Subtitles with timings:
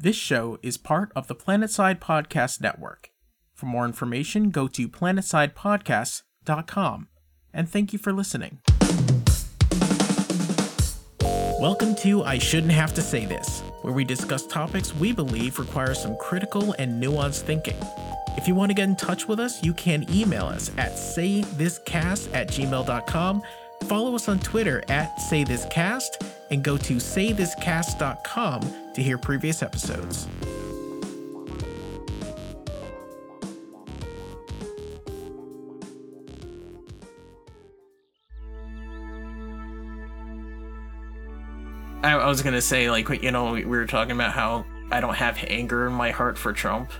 [0.00, 3.10] This show is part of the Planetside Podcast Network.
[3.52, 7.08] For more information, go to planetsidepodcasts.com.
[7.52, 8.60] And thank you for listening.
[11.20, 15.94] Welcome to I Shouldn't Have to Say This, where we discuss topics we believe require
[15.94, 17.74] some critical and nuanced thinking.
[18.36, 22.32] If you want to get in touch with us, you can email us at saythiscast
[22.32, 23.42] at gmail.com,
[23.86, 28.60] follow us on Twitter at saythiscast, and go to saythiscast.com
[28.94, 30.28] to hear previous episodes.
[42.02, 45.14] I, I was gonna say, like, you know, we were talking about how I don't
[45.14, 46.90] have anger in my heart for Trump.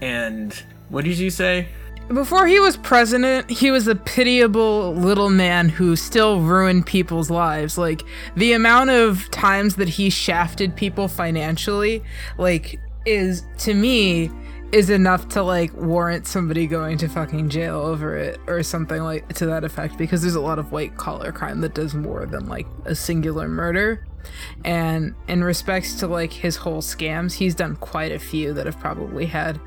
[0.00, 0.52] And
[0.88, 1.68] what did you say?
[2.08, 7.78] Before he was president, he was a pitiable little man who still ruined people's lives.
[7.78, 8.02] Like,
[8.36, 12.02] the amount of times that he shafted people financially,
[12.38, 14.30] like, is, to me,
[14.72, 19.28] is enough to, like, warrant somebody going to fucking jail over it or something like
[19.34, 22.46] to that effect because there's a lot of white collar crime that does more than,
[22.46, 24.06] like, a singular murder.
[24.64, 28.78] And in respects to, like, his whole scams, he's done quite a few that have
[28.78, 29.60] probably had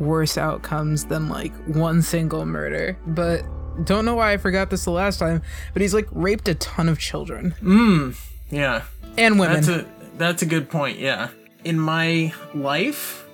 [0.00, 2.96] worse outcomes than like one single murder.
[3.06, 3.42] But
[3.84, 6.88] don't know why I forgot this the last time, but he's like raped a ton
[6.88, 8.16] of children Mm,
[8.50, 8.82] yeah.
[9.16, 9.56] and women.
[9.62, 10.98] That's a that's a good point.
[10.98, 11.28] Yeah.
[11.64, 13.26] In my life,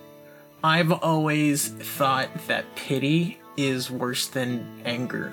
[0.64, 5.32] I've always thought that pity is worse than anger.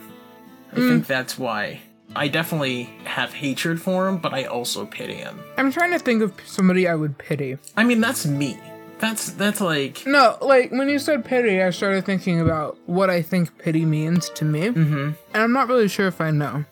[0.72, 1.82] I think that's why.
[2.16, 5.40] I definitely have hatred for him, but I also pity him.
[5.58, 7.58] I'm trying to think of somebody I would pity.
[7.76, 8.58] I mean, that's me.
[9.04, 13.22] That's that's like No, like when you said pity, I started thinking about what I
[13.22, 14.70] think pity means to me.
[14.70, 15.12] Mm-hmm.
[15.34, 16.64] And I'm not really sure if I know.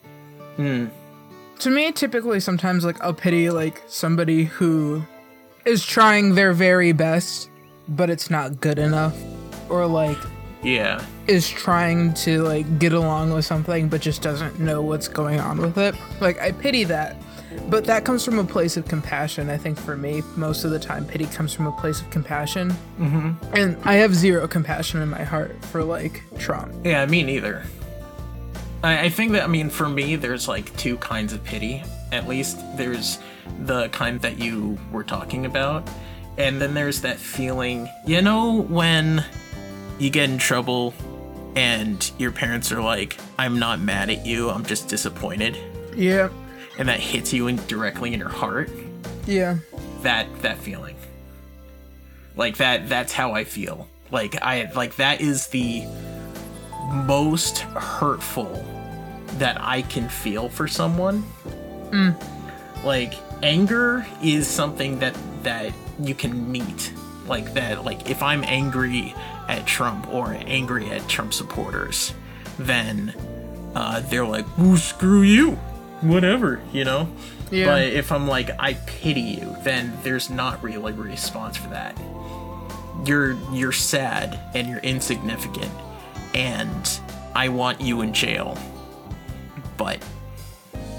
[0.56, 0.86] hmm.
[1.60, 5.04] To me, typically, sometimes like I'll pity like somebody who
[5.66, 7.50] is trying their very best,
[7.90, 9.16] but it's not good enough,
[9.70, 10.18] or like
[10.64, 11.06] yeah.
[11.28, 15.58] is trying to like get along with something but just doesn't know what's going on
[15.58, 15.96] with it.
[16.22, 17.18] Like I pity that.
[17.70, 19.50] But that comes from a place of compassion.
[19.50, 22.72] I think for me, most of the time, pity comes from a place of compassion.
[23.00, 23.32] Mm-hmm.
[23.56, 26.74] And I have zero compassion in my heart for like Trump.
[26.84, 27.64] Yeah, me neither.
[28.84, 31.84] I, I think that I mean for me there's like two kinds of pity.
[32.12, 33.20] At least there's
[33.60, 35.88] the kind that you were talking about.
[36.38, 39.24] And then there's that feeling, you know, when
[40.00, 40.94] you get in trouble
[41.56, 45.58] and your parents are like, I'm not mad at you, I'm just disappointed.
[45.96, 46.30] Yeah.
[46.78, 48.70] And that hits you in, directly in your heart.
[49.26, 49.58] Yeah.
[50.02, 50.96] That that feeling.
[52.36, 53.88] Like that that's how I feel.
[54.10, 55.86] Like I like that is the
[57.06, 58.66] most hurtful
[59.38, 61.24] that I can feel for someone.
[62.84, 66.94] Like anger is something that that you can meet.
[67.28, 69.14] Like that like if I'm angry
[69.48, 72.14] at Trump or angry at Trump supporters,
[72.58, 73.14] then
[73.76, 75.58] uh, they're like, "Ooh, screw you."
[76.02, 77.08] Whatever, you know?
[77.52, 77.66] Yeah.
[77.66, 82.00] But if I'm like, I pity you, then there's not really a response for that.
[83.06, 85.72] You're you're sad and you're insignificant,
[86.34, 87.00] and
[87.36, 88.58] I want you in jail.
[89.78, 90.04] But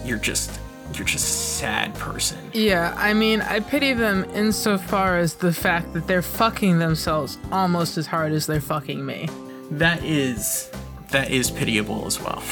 [0.05, 0.61] you're just
[0.95, 2.39] you're just a sad person.
[2.53, 7.97] Yeah, I mean, I pity them insofar as the fact that they're fucking themselves almost
[7.97, 9.29] as hard as they're fucking me.
[9.71, 10.71] That is
[11.13, 12.43] that is pitiable as well.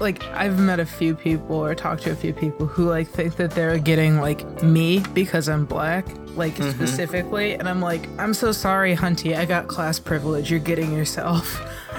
[0.00, 3.36] like I've met a few people or talked to a few people who like think
[3.36, 6.06] that they're getting like me because I'm black,
[6.36, 6.70] like mm-hmm.
[6.70, 10.50] specifically, and I'm like, I'm so sorry, Hunty, I got class privilege.
[10.50, 11.60] You're getting yourself.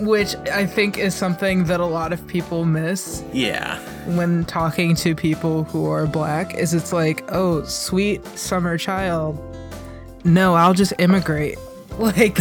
[0.00, 3.78] Which I think is something that a lot of people miss yeah.
[4.16, 9.38] when talking to people who are black is it's like, oh, sweet summer child.
[10.24, 11.58] No, I'll just immigrate.
[11.98, 12.38] Like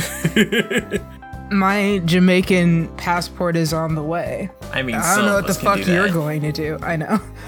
[1.52, 4.50] my Jamaican passport is on the way.
[4.72, 6.14] I mean, I don't know what the fuck you're that.
[6.14, 6.78] going to do.
[6.82, 7.20] I know.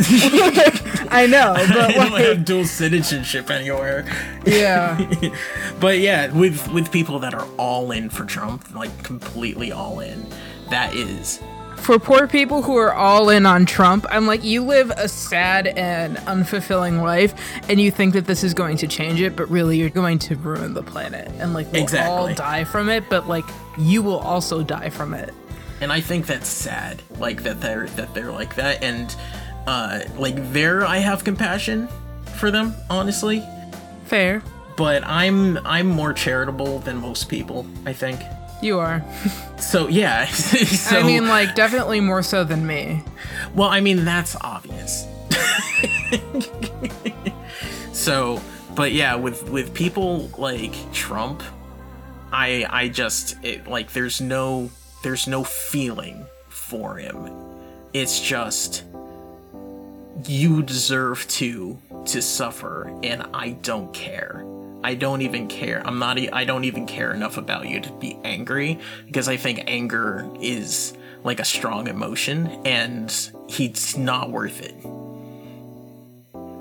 [1.11, 4.05] I know, I but don't like, have dual citizenship anywhere.
[4.45, 4.99] yeah.
[5.79, 10.25] but yeah, with with people that are all in for Trump, like completely all in,
[10.69, 11.39] that is
[11.81, 15.67] For poor people who are all in on Trump, I'm like, you live a sad
[15.67, 17.33] and unfulfilling life,
[17.67, 20.35] and you think that this is going to change it, but really you're going to
[20.35, 21.27] ruin the planet.
[21.39, 23.45] And like, we'll all die from it, but like,
[23.77, 25.33] you will also die from it.
[25.81, 27.01] and I think that's sad.
[27.17, 29.13] Like that they're that they're like that, and
[29.67, 31.89] uh, like there, I have compassion
[32.35, 33.43] for them, honestly.
[34.05, 34.43] Fair.
[34.77, 37.65] But I'm I'm more charitable than most people.
[37.85, 38.21] I think.
[38.61, 39.03] You are.
[39.57, 40.25] So yeah.
[40.27, 43.03] so, I mean, like, definitely more so than me.
[43.55, 45.07] well, I mean that's obvious.
[47.93, 48.41] so,
[48.75, 51.43] but yeah, with with people like Trump,
[52.31, 54.69] I I just it, like there's no
[55.03, 57.29] there's no feeling for him.
[57.93, 58.83] It's just
[60.25, 64.45] you deserve to to suffer and I don't care.
[64.83, 65.85] I don't even care.
[65.85, 69.63] I'm not I don't even care enough about you to be angry because I think
[69.67, 70.93] anger is
[71.23, 73.13] like a strong emotion and
[73.47, 74.75] he's not worth it.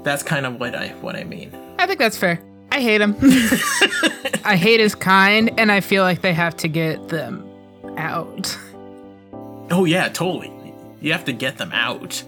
[0.04, 1.52] That's kind of what I what I mean.
[1.78, 2.42] I think that's fair.
[2.72, 3.16] I hate him.
[4.44, 7.46] I hate his kind and I feel like they have to get them
[7.96, 8.56] out.
[9.70, 10.52] Oh yeah, totally.
[11.00, 12.22] You have to get them out.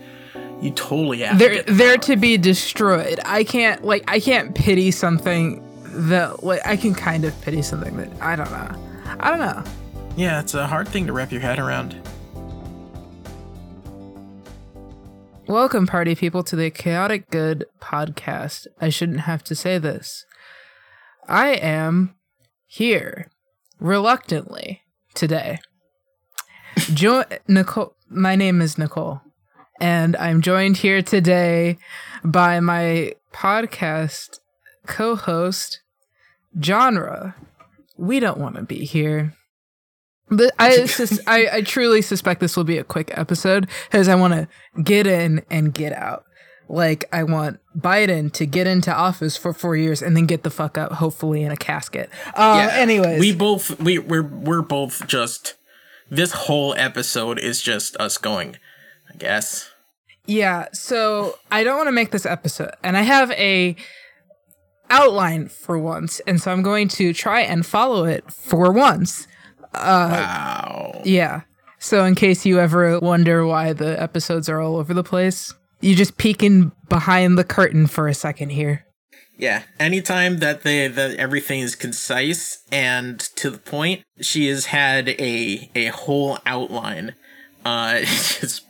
[0.62, 3.20] You totally have they're to they're to be destroyed.
[3.24, 5.62] I can't like I can't pity something
[5.92, 9.16] that like I can kind of pity something that I don't know.
[9.20, 9.62] I don't know.
[10.16, 11.96] Yeah, it's a hard thing to wrap your head around.
[15.46, 18.66] Welcome, party people, to the Chaotic Good podcast.
[18.80, 20.24] I shouldn't have to say this.
[21.28, 22.14] I am
[22.66, 23.30] here
[23.78, 24.82] reluctantly
[25.14, 25.58] today.
[26.94, 29.20] Jo- Nicole, my name is Nicole,
[29.80, 31.76] and I'm joined here today
[32.24, 34.38] by my podcast
[34.86, 35.80] co-host,
[36.60, 37.34] Genre.
[37.96, 39.34] We don't want to be here.
[40.30, 44.14] But I, sus- I I truly suspect this will be a quick episode because I
[44.14, 46.24] want to get in and get out.
[46.68, 50.50] Like I want Biden to get into office for four years and then get the
[50.50, 52.08] fuck out, hopefully in a casket.
[52.34, 55.54] Uh, anyways, we both we we're we're both just
[56.10, 58.56] this whole episode is just us going.
[59.12, 59.70] I guess.
[60.24, 63.76] Yeah, so I don't want to make this episode, and I have a
[64.92, 69.26] outline for once, and so I'm going to try and follow it for once.
[69.74, 71.00] wow.
[71.04, 71.42] Yeah.
[71.78, 75.96] So in case you ever wonder why the episodes are all over the place, you
[75.96, 78.86] just peeking behind the curtain for a second here.
[79.36, 79.62] Yeah.
[79.80, 85.70] Anytime that they that everything is concise and to the point, she has had a
[85.74, 87.14] a whole outline.
[87.64, 88.64] Uh, just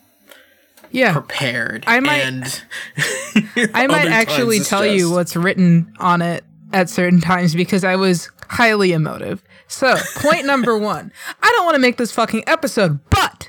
[0.93, 1.12] Yeah.
[1.12, 1.85] prepared.
[1.87, 2.62] I might- And
[3.75, 8.31] I might actually tell you what's written on it at certain times because I was
[8.49, 9.43] highly emotive.
[9.69, 11.12] So, point number one
[11.43, 13.49] I don't want to make this fucking episode, but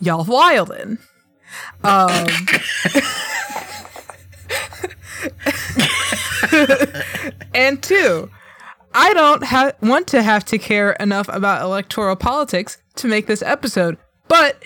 [0.00, 0.98] y'all wildin'.
[1.82, 2.26] Um,
[7.54, 8.30] and two,
[8.94, 13.42] I don't ha- want to have to care enough about electoral politics to make this
[13.42, 13.96] episode,
[14.28, 14.62] but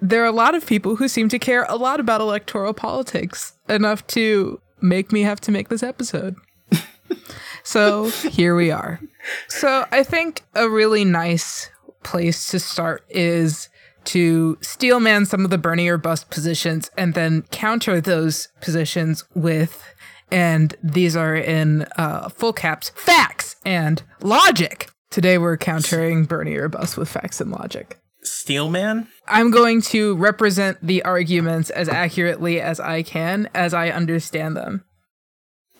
[0.00, 3.54] there are a lot of people who seem to care a lot about electoral politics
[3.68, 6.36] enough to make me have to make this episode.
[7.62, 9.00] so here we are.
[9.48, 11.70] So I think a really nice
[12.02, 13.68] place to start is
[14.04, 19.82] to steelman some of the Bernie or bust positions and then counter those positions with,
[20.30, 24.90] and these are in uh, full caps, facts and logic.
[25.10, 27.98] Today we're countering Bernie or bust with facts and logic.
[28.22, 29.08] Steelman?
[29.26, 34.84] I'm going to represent the arguments as accurately as I can as I understand them.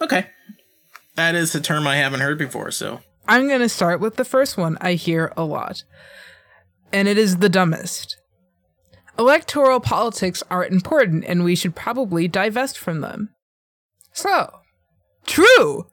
[0.00, 0.26] Okay.
[1.16, 4.24] That is a term I haven't heard before, so I'm going to start with the
[4.24, 5.84] first one I hear a lot,
[6.92, 8.16] and it is the dumbest.
[9.18, 13.30] Electoral politics aren't important, and we should probably divest from them.
[14.12, 14.52] So,
[15.24, 15.86] true!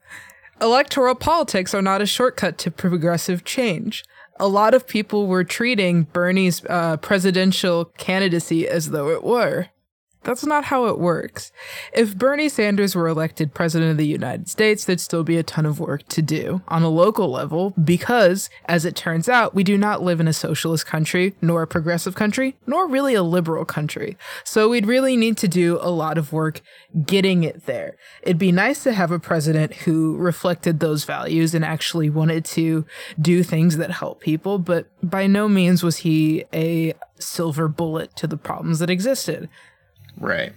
[0.60, 4.04] Electoral politics are not a shortcut to progressive change.
[4.36, 9.68] A lot of people were treating Bernie's uh, presidential candidacy as though it were.
[10.24, 11.50] That's not how it works.
[11.92, 15.66] If Bernie Sanders were elected president of the United States, there'd still be a ton
[15.66, 19.76] of work to do on a local level because, as it turns out, we do
[19.76, 24.16] not live in a socialist country, nor a progressive country, nor really a liberal country.
[24.44, 26.60] So we'd really need to do a lot of work
[27.04, 27.96] getting it there.
[28.22, 32.86] It'd be nice to have a president who reflected those values and actually wanted to
[33.20, 38.26] do things that help people, but by no means was he a silver bullet to
[38.26, 39.48] the problems that existed.
[40.18, 40.52] Right.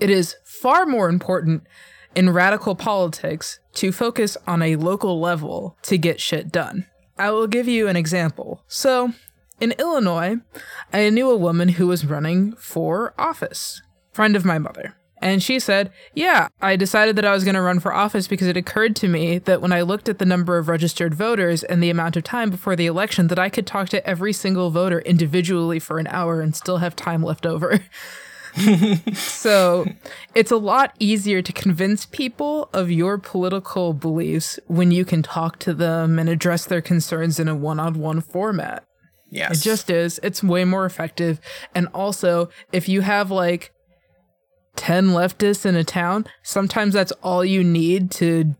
[0.00, 1.66] It is far more important
[2.14, 6.86] in radical politics to focus on a local level to get shit done.
[7.18, 8.62] I will give you an example.
[8.68, 9.12] So,
[9.60, 10.36] in Illinois,
[10.92, 14.94] I knew a woman who was running for office, friend of my mother.
[15.20, 18.46] And she said, Yeah, I decided that I was going to run for office because
[18.46, 21.82] it occurred to me that when I looked at the number of registered voters and
[21.82, 25.00] the amount of time before the election, that I could talk to every single voter
[25.00, 27.80] individually for an hour and still have time left over.
[29.14, 29.86] so
[30.34, 35.58] it's a lot easier to convince people of your political beliefs when you can talk
[35.60, 38.84] to them and address their concerns in a one on one format.
[39.30, 39.58] Yes.
[39.60, 40.18] It just is.
[40.22, 41.40] It's way more effective.
[41.74, 43.72] And also, if you have like
[44.76, 48.54] 10 leftists in a town, sometimes that's all you need to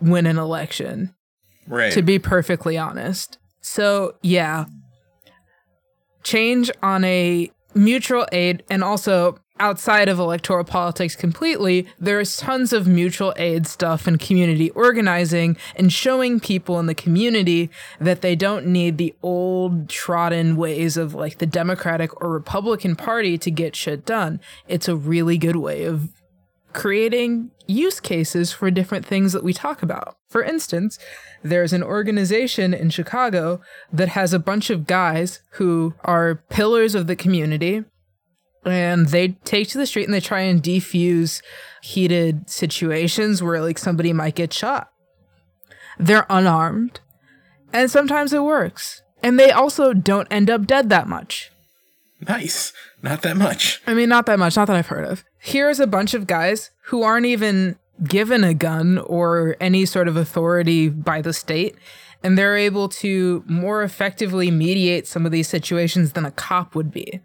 [0.00, 1.14] win an election,
[1.66, 1.92] Right.
[1.92, 3.38] to be perfectly honest.
[3.60, 4.66] So, yeah.
[6.22, 12.86] Change on a mutual aid and also outside of electoral politics completely, there's tons of
[12.86, 17.70] mutual aid stuff and community organizing and showing people in the community
[18.00, 23.36] that they don't need the old trodden ways of like the Democratic or Republican Party
[23.38, 24.40] to get shit done.
[24.66, 26.08] It's a really good way of
[26.72, 30.16] creating use cases for different things that we talk about.
[30.28, 30.98] For instance,
[31.42, 33.60] there's an organization in Chicago
[33.92, 37.84] that has a bunch of guys who are pillars of the community
[38.64, 41.42] and they take to the street and they try and defuse
[41.82, 44.90] heated situations where like somebody might get shot.
[45.98, 47.00] They're unarmed
[47.72, 49.02] and sometimes it works.
[49.22, 51.50] And they also don't end up dead that much.
[52.26, 52.72] Nice.
[53.02, 53.82] Not that much.
[53.86, 55.24] I mean, not that much, not that I've heard of.
[55.38, 60.16] Here's a bunch of guys who aren't even given a gun or any sort of
[60.16, 61.76] authority by the state,
[62.22, 66.92] and they're able to more effectively mediate some of these situations than a cop would
[66.92, 67.20] be.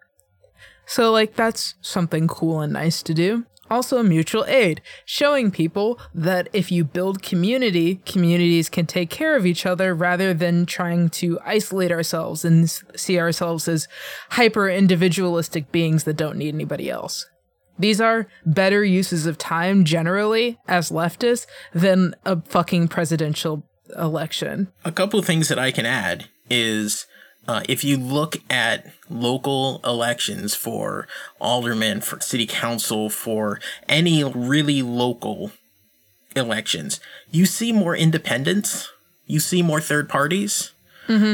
[0.85, 3.45] So, like, that's something cool and nice to do.
[3.69, 9.45] Also, mutual aid, showing people that if you build community, communities can take care of
[9.45, 13.87] each other rather than trying to isolate ourselves and see ourselves as
[14.31, 17.25] hyper individualistic beings that don't need anybody else.
[17.79, 23.67] These are better uses of time generally as leftists than a fucking presidential
[23.97, 24.71] election.
[24.85, 27.07] A couple of things that I can add is
[27.47, 31.07] uh, if you look at local elections for
[31.39, 33.59] aldermen, for city council, for
[33.89, 35.51] any really local
[36.35, 36.99] elections,
[37.31, 38.91] you see more independents,
[39.25, 40.71] you see more third parties,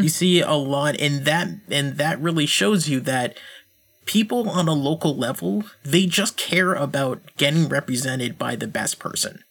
[0.03, 3.37] you see a lot, and that and that really shows you that
[4.05, 9.43] people on a local level they just care about getting represented by the best person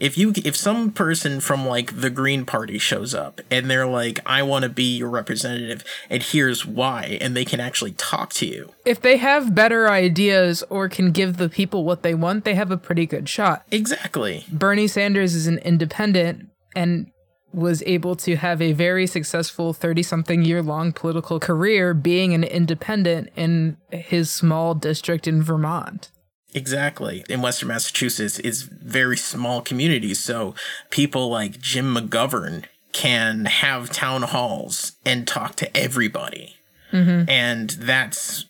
[0.00, 4.18] if you if some person from like the green party shows up and they're like
[4.26, 8.46] i want to be your representative and here's why and they can actually talk to
[8.46, 12.54] you If they have better ideas or can give the people what they want, they
[12.54, 13.64] have a pretty good shot.
[13.70, 17.12] exactly Bernie Sanders is an independent and
[17.52, 22.44] was able to have a very successful 30 something year long political career being an
[22.44, 26.10] independent in his small district in Vermont.
[26.54, 27.24] Exactly.
[27.28, 30.18] In Western Massachusetts, it's very small communities.
[30.18, 30.54] So
[30.90, 36.56] people like Jim McGovern can have town halls and talk to everybody.
[36.92, 37.30] Mm-hmm.
[37.30, 38.46] And that's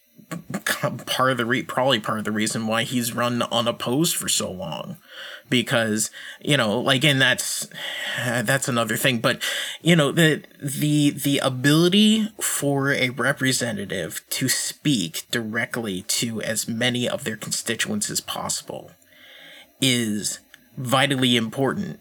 [1.06, 4.50] part of the re- probably part of the reason why he's run unopposed for so
[4.50, 4.96] long
[5.48, 6.10] because
[6.40, 7.68] you know like and that's
[8.18, 9.42] that's another thing but
[9.82, 17.08] you know the the the ability for a representative to speak directly to as many
[17.08, 18.92] of their constituents as possible
[19.80, 20.38] is
[20.76, 21.98] vitally important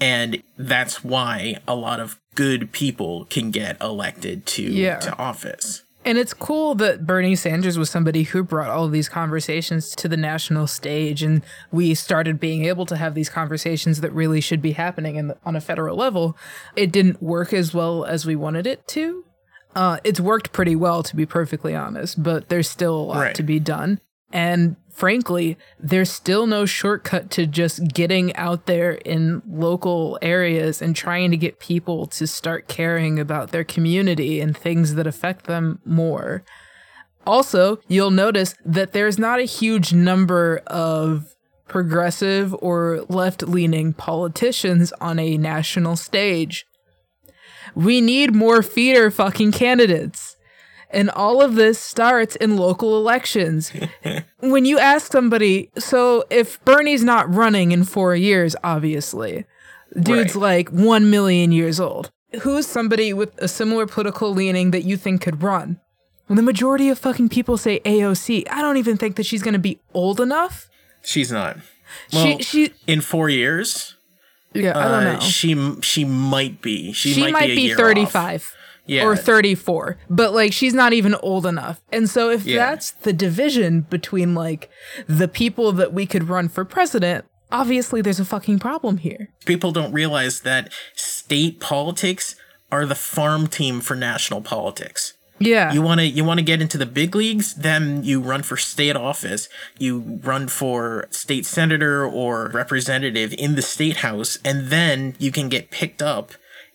[0.00, 4.98] and that's why a lot of good people can get elected to Yeah.
[4.98, 9.08] to office And it's cool that Bernie Sanders was somebody who brought all of these
[9.08, 14.12] conversations to the national stage, and we started being able to have these conversations that
[14.12, 16.36] really should be happening in the, on a federal level.
[16.74, 19.24] It didn't work as well as we wanted it to.
[19.76, 23.34] Uh, it's worked pretty well, to be perfectly honest, but there's still a lot Right.
[23.36, 24.00] to be done.
[24.32, 30.96] And frankly, there's still no shortcut to just getting out there in local areas and
[30.96, 35.80] trying to get people to start caring about their community and things that affect them
[35.84, 36.44] more.
[37.26, 41.36] Also, you'll notice that there's not a huge number of
[41.68, 46.66] progressive or left leaning politicians on a national stage.
[47.74, 50.31] We need more feeder fucking candidates.
[50.92, 53.72] And all of this starts in local elections.
[54.40, 59.46] when you ask somebody, so if Bernie's not running in four years, obviously,
[59.98, 60.42] dude's Right.
[60.42, 62.10] like one million years old.
[62.42, 65.80] Who's somebody with a similar political leaning that you think could run?
[66.28, 68.44] Well, the majority of fucking people say AOC.
[68.50, 70.68] I don't even think that she's going to be old enough.
[71.02, 71.56] she's not
[72.12, 73.96] well, she, she, in four years
[74.54, 75.20] yeah, I don't uh, know.
[75.20, 78.56] she she might be she, she might be, a be year off.
[78.92, 79.04] 35 Yeah.
[79.04, 81.80] or 34 but like she's not even old enough.
[81.92, 82.58] And so if Yeah.
[82.70, 84.68] that's the division between like
[85.06, 89.28] the people that we could run for president obviously there's a fucking problem here.
[89.44, 92.34] People don't realize that state politics
[92.70, 95.12] are the farm team for national politics.
[95.38, 95.72] Yeah.
[95.72, 98.56] You want to you want to get into the big leagues then you run for
[98.56, 99.48] state office.
[99.78, 105.48] You run for state senator or representative in the state house and then you can
[105.48, 106.32] get picked up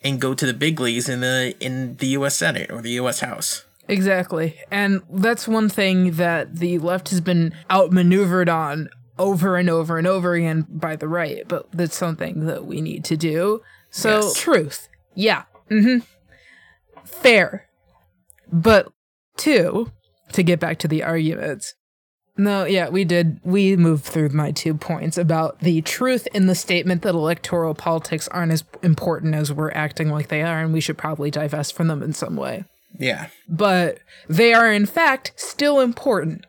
[0.07, 3.19] and go to the big leagues in the in the US Senate or the US
[3.19, 4.59] House Exactly.
[4.69, 10.05] And that's one thing that the left has been outmaneuvered on over and over and
[10.05, 13.61] over again by the right, but that's something that we need to do.
[13.89, 14.33] So, Yes.
[14.35, 14.89] truth.
[15.15, 15.43] Yeah.
[15.71, 15.99] Mm-hmm.
[17.05, 17.67] Fair.
[18.51, 18.91] But
[19.37, 19.91] two,
[20.33, 21.73] to get back to the arguments.
[22.37, 23.39] No, yeah, we did.
[23.43, 28.27] We moved through my two points about the truth in the statement that electoral politics
[28.27, 31.87] aren't as important as we're acting like they are, and we should probably divest from
[31.87, 32.63] them in some way.
[32.99, 33.29] Yeah.
[33.49, 36.45] But they are, in fact, still important.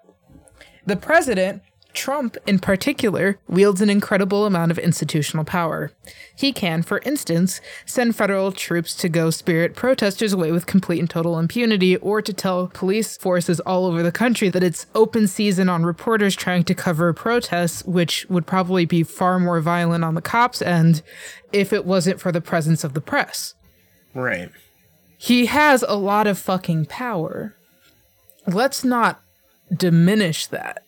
[0.84, 1.62] The president,
[1.98, 5.90] Trump in particular, wields an incredible amount of institutional power.
[6.36, 11.10] He can, for instance, send federal troops to go spirit protesters away with complete and
[11.10, 15.68] total impunity, or to tell police forces all over the country that it's open season
[15.68, 20.22] on reporters trying to cover protests, which would probably be far more violent on the
[20.22, 21.02] cops' end
[21.52, 23.54] if it wasn't for the presence of the press.
[24.14, 24.52] Right.
[25.16, 27.56] He has a lot of fucking power.
[28.46, 29.20] Let's not
[29.76, 30.84] diminish that.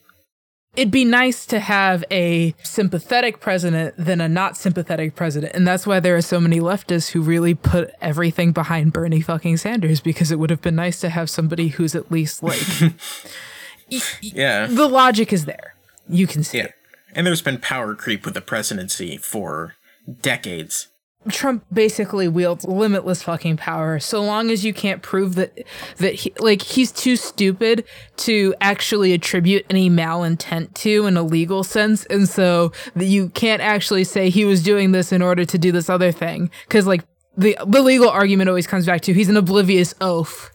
[0.77, 5.53] It'd be nice to have a sympathetic president than a not sympathetic president.
[5.55, 9.57] And that's why there are so many leftists who really put everything behind Bernie fucking
[9.57, 12.63] Sanders because it would have been nice to have somebody who's at least like
[14.23, 14.67] Yeah.
[14.67, 15.75] the logic is there.
[16.09, 16.65] You can see Yeah.
[16.67, 16.75] it.
[17.17, 19.75] And there's been power creep with the presidency for
[20.23, 20.87] decades.
[21.29, 25.53] Trump basically wields limitless fucking power so long as you can't prove that
[25.99, 27.85] that he, like he's too stupid
[28.17, 33.61] to actually attribute any malintent to in a legal sense and so that you can't
[33.61, 37.03] actually say he was doing this in order to do this other thing cuz like
[37.37, 40.51] the the legal argument always comes back to he's an oblivious oaf.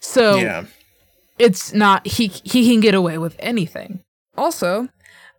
[0.00, 0.64] So Yeah.
[1.38, 4.00] it's not he he can get away with anything.
[4.36, 4.88] Also,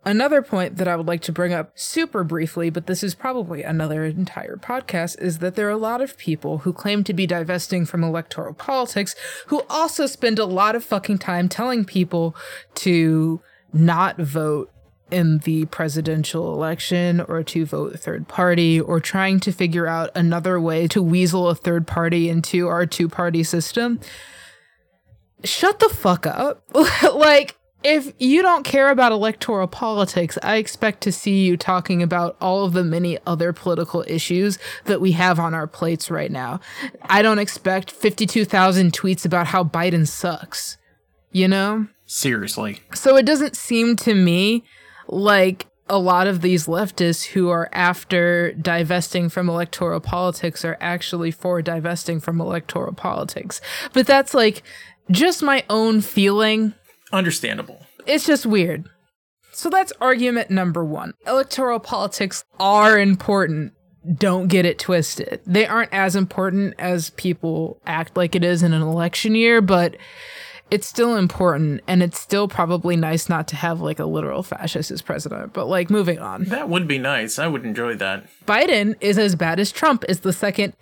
[0.06, 3.62] another point that I would like to bring up super briefly, but this is probably
[3.62, 7.26] another entire podcast, is that there are a lot of people who claim to be
[7.26, 9.14] divesting from electoral politics
[9.48, 12.34] who also spend a lot of fucking time telling people
[12.76, 14.70] to not vote
[15.10, 20.60] in the presidential election or to vote third party or trying to figure out another
[20.60, 24.00] way to weasel a third party into our two party system
[25.44, 26.62] shut the fuck up.
[27.14, 32.36] like, if you don't care about electoral politics, I expect to see you talking about
[32.40, 36.58] all of the many other political issues that we have on our plates right now.
[37.02, 40.78] I don't expect 52,000 tweets about how Biden sucks,
[41.30, 41.86] you know?
[42.06, 42.80] Seriously.
[42.92, 44.64] So it doesn't seem to me
[45.06, 51.30] like a lot of these leftists who are after divesting from electoral politics are actually
[51.30, 53.60] for divesting from electoral politics.
[53.92, 54.64] But that's like
[55.08, 56.74] just my own feeling.
[57.12, 57.86] Understandable.
[58.06, 58.88] It's just weird.
[59.52, 61.14] So that's argument number one.
[61.26, 63.72] Electoral politics are important.
[64.18, 65.40] Don't get it twisted.
[65.46, 69.96] They aren't as important as people act like it is in an election year, but
[70.70, 74.90] it's still important and it's still probably nice not to have like a literal fascist
[74.90, 75.52] as president.
[75.52, 76.44] But like moving on.
[76.44, 77.38] That would be nice.
[77.38, 78.26] I would enjoy that.
[78.44, 80.74] Biden is as bad as Trump is the second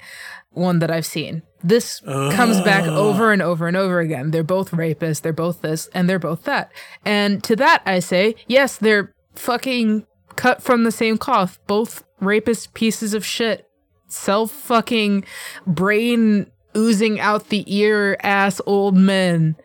[0.54, 1.42] one that I've seen.
[1.62, 2.96] This comes back ah.
[2.96, 4.30] over and over and over again.
[4.30, 6.70] They're both rapists, they're both this, and they're both that.
[7.04, 11.58] And to that I say, yes, they're fucking cut from the same cloth.
[11.66, 13.68] Both rapist pieces of shit.
[14.08, 15.24] Self fucking
[15.66, 19.56] brain oozing out the ear ass old men.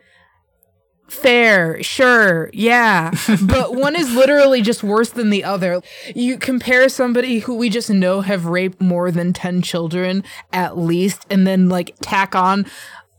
[1.10, 3.12] Fair, sure, yeah.
[3.42, 5.82] But one is literally just worse than the other.
[6.16, 11.26] You compare somebody who we just know have raped more than 10 children at least,
[11.30, 12.66] and then like tack on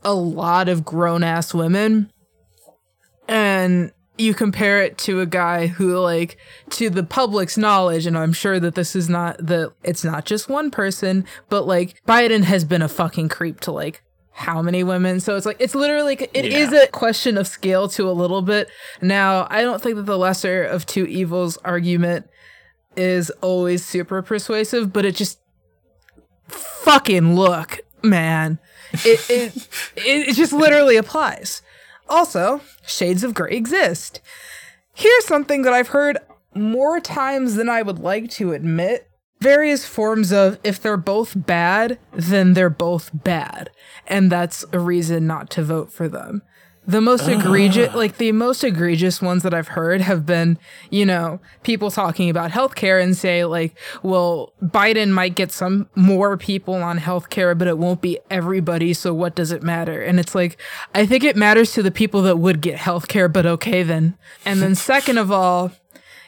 [0.03, 2.11] a lot of grown ass women.
[3.27, 6.37] And you compare it to a guy who like
[6.69, 10.47] to the public's knowledge and i'm sure that this is not the it's not just
[10.47, 15.19] one person but like biden has been a fucking creep to like how many women.
[15.19, 16.83] So it's like it's literally it is Yeah.
[16.83, 18.69] a question of scale to a little bit.
[19.01, 22.29] Now i don't think that the lesser of two evils argument
[22.95, 25.39] is always super persuasive but it just
[26.47, 28.59] fucking look man.
[28.93, 29.55] It it,
[29.95, 31.61] it, it just literally applies.
[32.09, 34.21] Also shades of gray exist.
[34.93, 36.17] Here's something that i've heard
[36.53, 39.07] more times than i would like to admit
[39.41, 43.69] various forms of if they're both bad then they're both bad.
[44.07, 46.43] And that's a reason not to vote for them.
[46.87, 47.39] The most ah.
[47.39, 50.57] egregious like the most egregious ones that i've heard have been
[50.89, 56.37] you know people talking about healthcare and say like well biden might get some more
[56.37, 60.01] people on healthcare but it won't be everybody so what does it matter?
[60.01, 60.59] And it's like
[60.95, 64.17] i think it matters to the people that would get healthcare but okay then.
[64.43, 65.71] And then second of all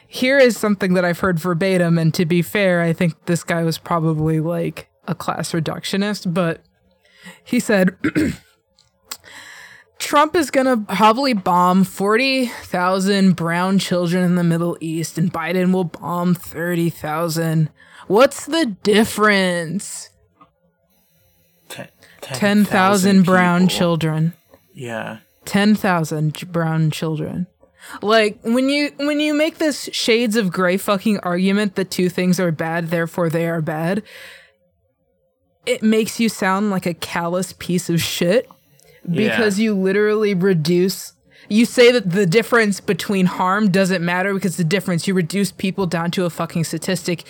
[0.06, 3.62] here is something that I've heard verbatim, and to be fair, I think this guy
[3.62, 6.62] was probably like a class reductionist, but
[7.44, 7.96] he said
[9.98, 15.72] Trump is going to probably bomb 40,000 brown children in the Middle East and Biden
[15.72, 17.70] will bomb 30,000.
[18.06, 20.10] What's the difference?
[21.68, 21.88] Ten-
[22.20, 23.76] 10,000 brown people.
[23.76, 24.32] children.
[24.72, 25.18] Yeah.
[25.44, 27.46] 10,000 brown children.
[28.02, 32.40] Like when you when you make this shades of gray fucking argument that two things
[32.40, 34.02] are bad therefore they are bad,
[35.66, 38.48] it makes you sound like a callous piece of shit
[39.08, 41.12] because you literally reduce
[41.48, 45.86] you say that the difference between harm doesn't matter because the difference you reduce people
[45.86, 47.24] down to a fucking statistic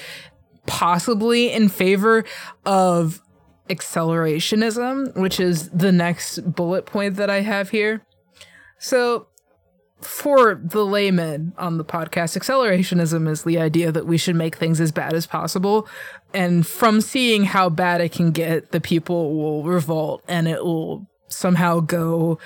[0.67, 2.25] possibly in favor
[2.65, 3.21] of
[3.69, 8.03] accelerationism, which is the next bullet point that I have here.
[8.79, 9.29] So,
[10.05, 14.81] for the layman on the podcast, accelerationism is the idea that we should make things
[14.81, 15.89] as bad as possible.
[16.33, 21.07] And from seeing how bad it can get, the people will revolt and it will
[21.29, 22.39] somehow go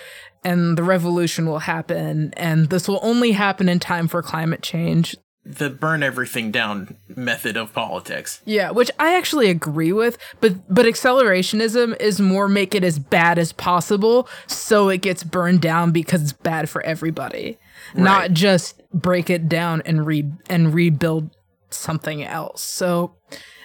[0.45, 2.33] and the revolution will happen.
[2.37, 5.17] And this will only happen in time for climate change.
[5.45, 8.43] The burn everything down method of politics.
[8.45, 13.39] Yeah, which I actually agree with, but but accelerationism is more make it as bad
[13.39, 17.59] as possible so it gets burned down because it's bad for everybody.
[17.95, 21.31] Not just break it down and re and rebuild
[21.71, 22.63] something else.
[22.63, 23.15] So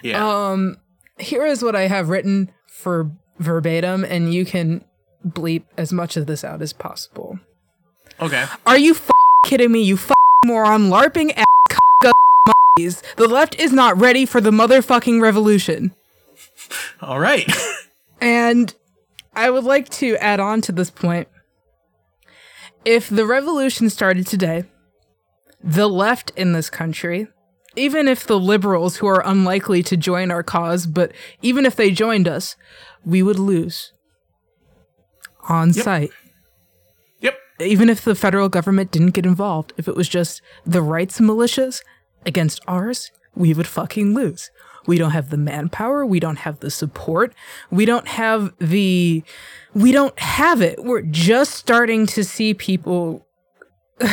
[0.02, 0.24] Yeah.
[0.26, 0.78] um
[1.18, 4.84] here is what I have written for verbatim and you can
[5.26, 7.38] bleep as much of this out as possible.
[8.20, 8.46] okay.
[8.66, 9.10] Are you f-
[9.44, 9.82] kidding me?
[9.82, 10.12] You f-
[10.44, 11.43] moron larping ass c- monkeys.
[12.76, 15.94] The left is not ready for the motherfucking revolution.
[17.00, 17.50] All right.
[18.20, 18.74] And
[19.34, 21.28] I would like to add on to this point.
[22.86, 24.64] If the revolution started today,
[25.62, 27.28] the left in this country,
[27.76, 31.90] even if the liberals who are unlikely to join our cause, but even if they
[31.90, 32.56] joined us,
[33.04, 33.92] we would lose
[35.46, 36.10] on sight.
[37.20, 37.36] yep.
[37.60, 41.82] even if the federal government didn't get involved, if it was just the rights militias
[42.26, 44.50] against ours, we would fucking lose.
[44.86, 47.34] We don't have the manpower, we don't have the support,
[47.70, 49.22] we don't have the
[49.74, 50.84] we don't have it.
[50.84, 53.26] We're just starting to see people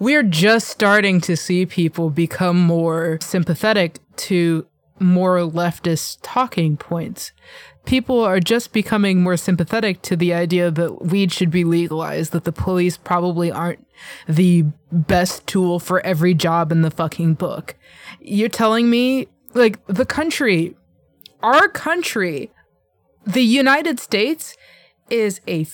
[0.00, 4.66] we're just starting to see people become more sympathetic to
[4.98, 7.32] more leftist talking points.
[7.84, 12.44] People are just becoming more sympathetic to the idea that weed should be legalized, that
[12.44, 13.86] the police probably aren't
[14.26, 17.74] the best tool for every job in the fucking book.
[18.20, 20.76] You're telling me, like, the country,
[21.42, 22.50] our country,
[23.26, 24.56] the United States
[25.10, 25.66] is a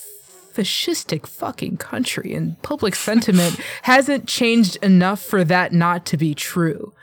[0.53, 6.93] fascistic fucking country and public sentiment hasn't changed enough for that not to be true.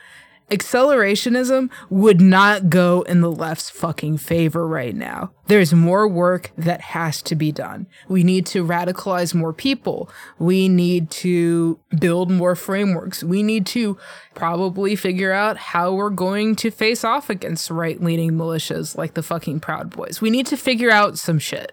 [0.51, 5.31] Accelerationism would not go in the left's fucking favor right now.
[5.47, 7.87] There's more work that has to be done.
[8.09, 10.11] We need to radicalize more people.
[10.39, 13.23] We need to build more frameworks.
[13.23, 13.99] We need to
[14.35, 19.23] probably figure out how we're going to face off against right leaning militias like the
[19.23, 20.21] fucking Proud Boys.
[20.21, 21.73] We need to figure out some shit.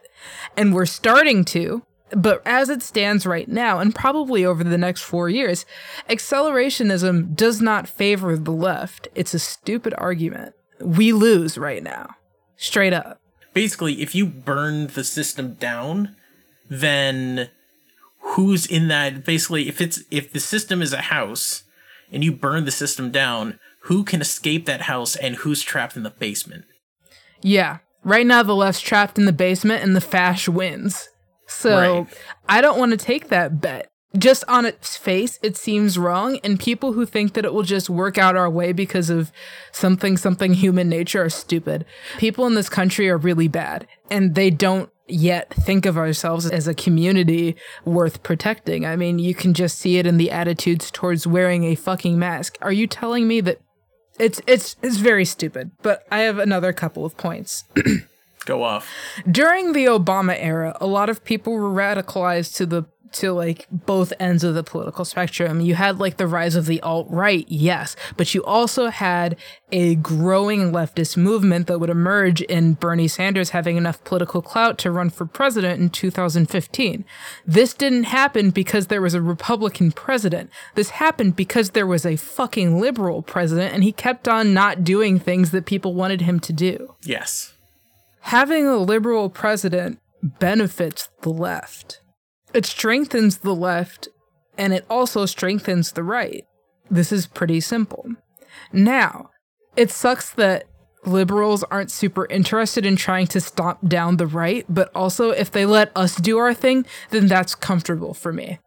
[0.58, 1.84] And we're starting to.
[2.16, 5.66] But as it stands right now, and probably over the next four years,
[6.10, 9.10] accelerationism does not favor the left.
[9.14, 10.54] It's a stupid argument.
[10.80, 12.16] We lose right now.
[12.56, 13.20] Straight up.
[13.54, 16.16] Basically, if you burn the system down,
[16.70, 17.50] then
[18.20, 21.64] who's in that basically if it's if the system is a house
[22.12, 26.04] and you burn the system down, who can escape that house and who's trapped in
[26.04, 26.66] the basement?
[27.42, 27.80] Yeah.
[28.04, 31.10] Right now, the left's trapped in the basement and the fash wins.
[31.56, 32.08] So Right.
[32.48, 33.90] I don't want to take that bet.
[34.18, 36.40] Just on its face, it seems wrong.
[36.44, 39.32] And people who think that it will just work out our way because of
[39.74, 41.86] something, something human nature are stupid.
[42.18, 46.68] People in this country are really bad and they don't yet think of ourselves as
[46.68, 48.86] a community worth protecting.
[48.86, 52.58] I mean, you can just see it in the attitudes towards wearing a fucking mask.
[52.62, 53.60] Are you telling me that
[54.18, 57.66] it's it's it's very stupid, but I have another couple of points.
[58.46, 58.92] Go off.
[59.30, 64.12] During the Obama era, a lot of people were radicalized to the to like both
[64.20, 65.62] ends of the political spectrum.
[65.62, 69.38] You had like the rise of the alt right, yes, but you also had
[69.72, 74.92] a growing leftist movement that would emerge in Bernie Sanders having enough political clout to
[74.92, 77.06] run for president in 2015.
[77.46, 80.50] This didn't happen because there was a Republican president.
[80.76, 85.20] This happened because there was a fucking liberal president and he kept on not doing
[85.20, 87.55] things that people wanted him to do Yes.
[88.26, 92.02] Having a liberal president benefits the left.
[92.56, 94.08] It strengthens the left
[94.58, 96.44] and it also strengthens the right.
[96.90, 98.10] This is pretty simple.
[98.74, 99.30] Now,
[99.76, 100.64] it sucks that
[101.06, 105.68] liberals aren't super interested in trying to stomp down the right, but also if they
[105.68, 108.58] let us do our thing, then that's comfortable for me.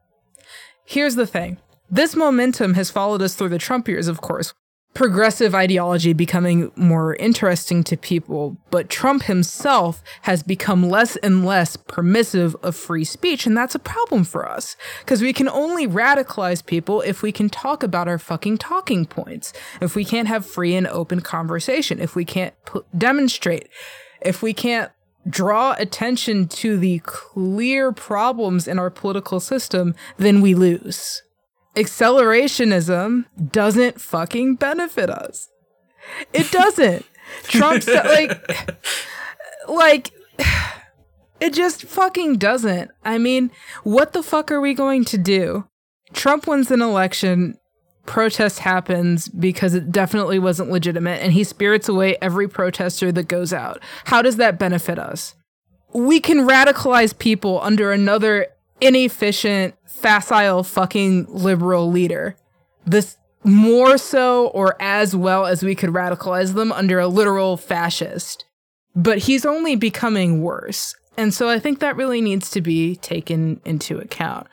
[0.84, 1.58] Here's the thing
[1.90, 4.54] this momentum has followed us through the Trump years, of course,
[4.94, 11.76] progressive ideology becoming more interesting to people, but Trump himself has become less and less
[11.76, 16.64] permissive of free speech, and that's a problem for us because we can only radicalize
[16.64, 20.74] people if we can talk about our fucking talking points, if we can't have free
[20.74, 23.68] and open conversation, if we can't p- demonstrate,
[24.20, 24.90] if we can't
[25.28, 31.22] draw attention to the clear problems in our political system, then we lose
[31.78, 35.48] accelerationism doesn't fucking benefit us.
[36.32, 37.06] It doesn't.
[37.44, 38.50] Trump's like
[39.68, 40.10] like
[41.40, 42.90] it just fucking doesn't.
[43.04, 43.50] I mean,
[43.84, 45.68] what the fuck are we going to do?
[46.12, 47.58] Trump wins an election,
[48.06, 53.52] protest happens because it definitely wasn't legitimate and he spirits away every protester that goes
[53.52, 53.80] out.
[54.06, 55.34] How does that benefit us?
[55.92, 58.48] We can radicalize people under another
[58.80, 62.36] inefficient, facile fucking liberal leader.
[62.86, 68.44] This more so or as well as we could radicalize them under a literal fascist.
[68.94, 70.94] But he's only becoming worse.
[71.16, 74.46] And so I think that really needs to be taken into account.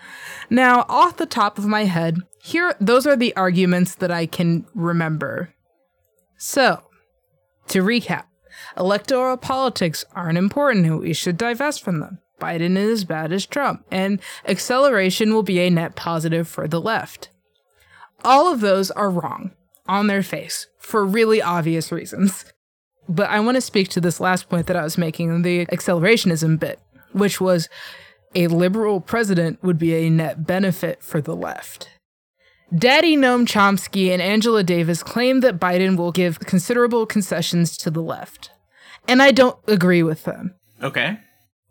[0.50, 4.66] Now, off the top of my head, here those are the arguments that I can
[4.74, 5.54] remember.
[6.38, 6.82] So,
[7.68, 8.26] to recap,
[8.78, 12.20] electoral politics aren't important and we should divest from them.
[12.40, 16.82] Biden is as bad as Trump, and acceleration will be a net positive for the
[16.82, 17.30] left.
[18.24, 19.52] All of those are wrong
[19.88, 22.46] on their face for really obvious reasons.
[23.08, 26.60] But I want to speak to this last point that I was making, the accelerationism
[26.60, 26.80] bit,
[27.12, 27.70] which was
[28.34, 31.90] a liberal president would be a net benefit for the left.
[32.76, 38.02] Daddy Noam Chomsky and Angela Davis claim that Biden will give considerable concessions to the
[38.02, 38.50] left.
[39.08, 40.56] And I don't agree with them.
[40.82, 41.20] Okay.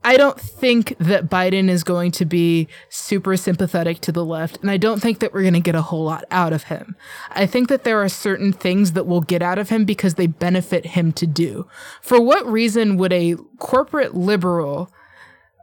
[0.07, 4.71] I don't think that Biden is going to be super sympathetic to the left, and
[4.71, 6.95] I don't think that we're going to get a whole lot out of him.
[7.31, 10.27] I think that there are certain things that we'll get out of him because they
[10.27, 11.67] benefit him to do.
[12.03, 14.93] For what reason would a corporate liberal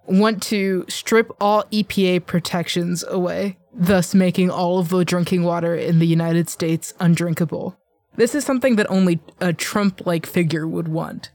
[0.06, 6.00] want to strip all EPA protections away, thus making all of the drinking water in
[6.00, 7.78] the United States undrinkable?
[8.16, 11.30] This is something that only a Trump like figure would want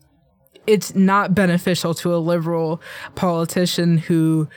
[0.67, 2.81] it's not beneficial to a liberal
[3.15, 4.49] politician who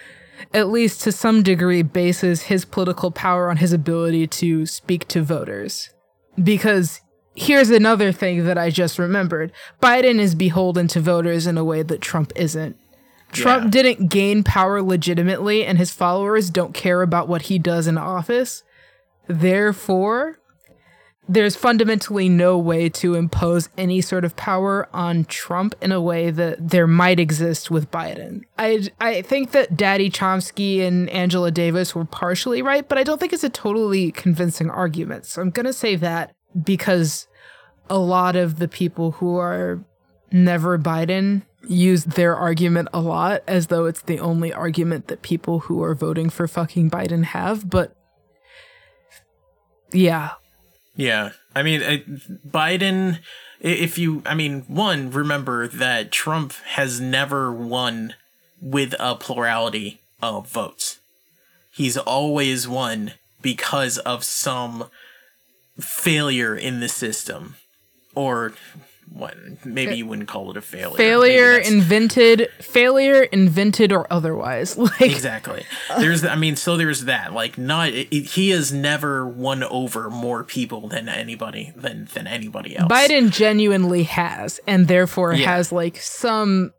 [0.54, 5.22] at least to some degree bases his political power on his ability to speak to
[5.22, 5.90] voters
[6.42, 7.02] because
[7.36, 9.52] here's another thing that I just remembered.
[9.82, 12.78] Biden is beholden to voters in a way that Trump isn't.
[13.32, 13.70] Trump yeah.
[13.70, 18.64] didn't gain power legitimately, and his followers don't care about what he does in office.
[19.28, 20.40] Therefore,
[21.30, 26.32] there's fundamentally no way to impose any sort of power on Trump in a way
[26.32, 28.42] that there might exist with Biden.
[28.58, 33.20] I I think that Daddy Chomsky and Angela Davis were partially right, but I don't
[33.20, 35.28] think it's a totally convincing argument.
[35.28, 37.28] So I'm going to say that because
[37.92, 39.84] a lot of the people who are
[40.32, 45.60] never Biden use their argument a lot as though it's the only argument that people
[45.60, 47.96] who are voting for fucking Biden have, but
[49.92, 50.32] yeah,
[51.00, 51.32] yeah.
[51.56, 51.98] I mean, uh,
[52.46, 53.20] Biden,
[53.62, 58.16] if you, I mean, one, remember that Trump has never won
[58.62, 61.00] with a plurality of votes.
[61.72, 64.90] He's always won because of some
[65.80, 67.56] failure in the system
[68.14, 68.54] or
[69.12, 75.02] what maybe you wouldn't call it a failure failure invented failure invented or otherwise like
[75.02, 75.64] exactly
[75.98, 80.44] there's i mean so there's that like not it, he has never won over more
[80.44, 85.56] people than anybody than than anybody else biden genuinely has and therefore yeah.
[85.56, 86.72] has like some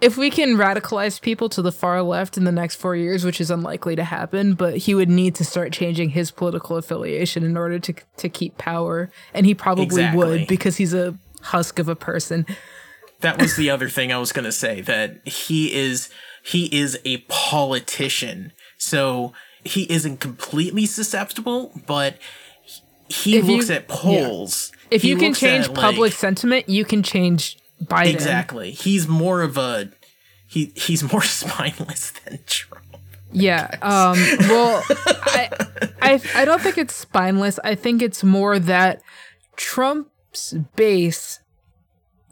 [0.00, 3.40] if we can radicalize people to the far left in the next four years, which
[3.40, 7.56] is unlikely to happen, but he would need to start changing his political affiliation in
[7.56, 10.18] order to to keep power, and he probably exactly.
[10.18, 12.46] would because he's a husk of a person.
[13.20, 16.10] That was the other thing I was going to say that he is
[16.42, 18.52] he is a politician.
[18.76, 19.32] So
[19.64, 22.18] he isn't completely susceptible, but
[23.08, 24.72] he if looks you, at polls.
[24.72, 24.88] Yeah.
[24.90, 28.12] If you can change at, public like, sentiment, you can change Biden.
[28.12, 28.72] Exactly.
[28.72, 29.90] He's more of a
[30.46, 32.84] he he's more spineless than Trump.
[33.32, 33.68] Yeah.
[33.82, 34.16] Um,
[34.48, 35.48] well, I,
[36.00, 37.58] I I don't think it's spineless.
[37.64, 39.02] I think it's more that
[39.56, 40.08] Trump
[40.76, 41.40] base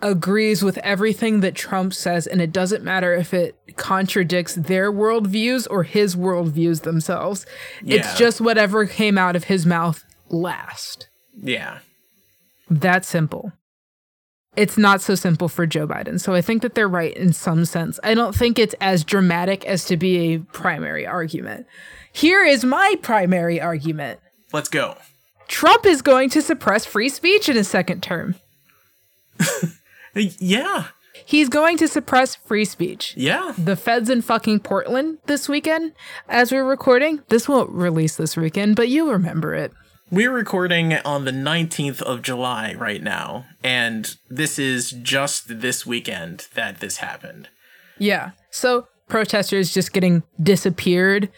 [0.00, 5.66] agrees with everything that Trump says, and it doesn't matter if it contradicts their worldviews
[5.70, 7.46] or his worldviews themselves.
[7.82, 7.98] Yeah.
[7.98, 11.08] It's just whatever came out of his mouth last.
[11.40, 11.78] Yeah.
[12.68, 13.52] That simple.
[14.56, 16.20] it's not so simple for Joe Biden.
[16.20, 17.98] So I think that they're right in some sense.
[18.04, 21.66] I don't think it's as dramatic as to be a primary argument.
[22.12, 24.20] Here is my primary argument
[24.52, 24.96] Let's go.
[25.52, 28.34] Trump is going to suppress free speech in his second term.
[30.14, 30.88] Yeah.
[31.24, 33.14] He's going to suppress free speech.
[33.16, 33.54] Yeah.
[33.56, 35.92] The feds in fucking Portland this weekend,
[36.28, 37.20] as we're recording.
[37.28, 39.72] This won't release this weekend, but you'll remember it.
[40.10, 46.48] We're recording on the 19th of July right now, and this is just this weekend
[46.52, 47.48] that this happened.
[47.98, 48.32] Yeah.
[48.50, 51.30] So protesters just getting disappeared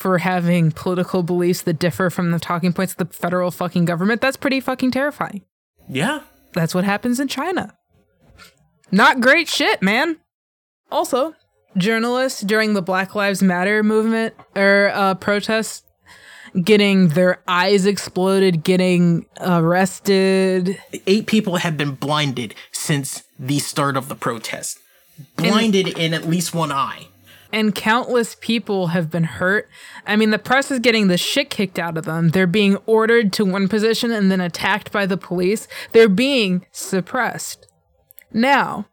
[0.00, 4.22] for having political beliefs that differ from the talking points of the federal fucking government.
[4.22, 5.42] That's pretty fucking terrifying.
[5.90, 6.22] Yeah.
[6.54, 7.76] That's what happens in China.
[8.90, 10.16] Not great shit, man.
[10.90, 11.34] Also,
[11.76, 15.82] journalists during the Black Lives Matter movement or uh, protests
[16.64, 20.80] getting their eyes exploded, getting arrested.
[21.06, 24.78] Eight people have been blinded since the start of the protest.
[25.36, 27.08] Blinded in at least one eye.
[27.52, 29.68] And countless people have been hurt.
[30.06, 32.30] I mean, the press is getting the shit kicked out of them.
[32.30, 35.68] They're being ordered to one position and then attacked by the police.
[35.92, 37.66] They're being suppressed.
[38.32, 38.86] Now,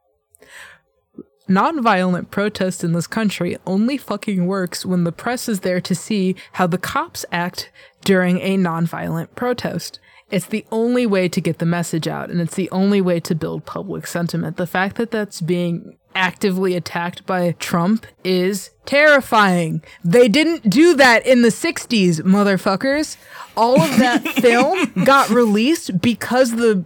[1.48, 6.36] nonviolent protest in this country only fucking works when the press is there to see
[6.54, 7.72] how the cops act
[8.04, 10.00] during a nonviolent protest.
[10.30, 13.34] It's the only way to get the message out, and it's the only way to
[13.34, 14.58] build public sentiment.
[14.58, 19.84] The fact that that's being actively attacked by Trump is terrifying.
[20.03, 23.15] They didn't do that in the 60s, motherfuckers.
[23.56, 26.86] All of that film got released because the,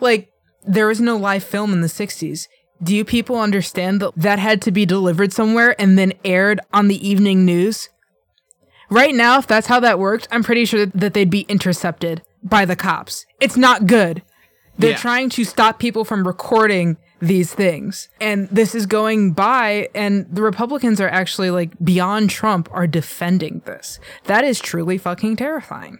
[0.00, 0.30] like,
[0.66, 2.46] there was no live film in the 60s.
[2.82, 6.88] Do you people understand that that had to be delivered somewhere and then aired on
[6.88, 7.88] the evening news?
[8.90, 12.66] Right now, if that's how that worked, I'm pretty sure that they'd be intercepted by
[12.66, 13.24] the cops.
[13.40, 14.22] It's not good.
[14.78, 14.96] They're Yeah.
[14.98, 18.08] trying to stop people from recording these things.
[18.20, 23.62] And this is going by, and the Republicans are actually like beyond Trump are defending
[23.64, 23.98] this.
[24.24, 25.98] That is truly fucking terrifying.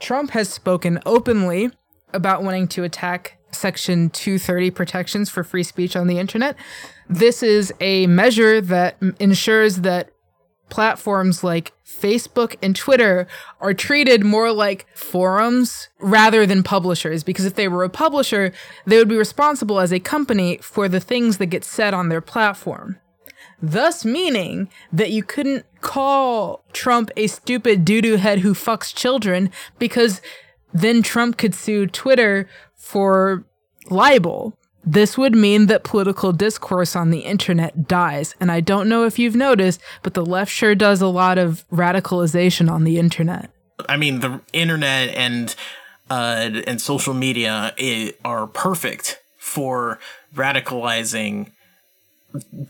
[0.00, 1.70] Trump has spoken openly
[2.12, 6.56] about wanting to attack Section 230 protections for free speech on the internet.
[7.08, 10.10] This is a measure that ensures that
[10.68, 13.26] platforms like Facebook and Twitter
[13.60, 17.24] are treated more like forums rather than publishers.
[17.24, 18.52] Because if they were a publisher,
[18.86, 22.20] they would be responsible as a company for the things that get said on their
[22.20, 22.98] platform.
[23.60, 29.50] Thus, meaning that you couldn't call Trump a stupid doo doo head who fucks children
[29.78, 30.20] because
[30.72, 33.44] then Trump could sue Twitter for
[33.90, 34.56] libel.
[34.90, 38.34] This would mean that political discourse on the internet dies.
[38.40, 41.62] And I don't know if you've noticed, but the left sure does a lot of
[41.70, 43.50] radicalization on the internet.
[43.86, 45.54] I mean, the internet and
[46.10, 49.98] uh, and social media i- are perfect for
[50.34, 51.50] radicalizing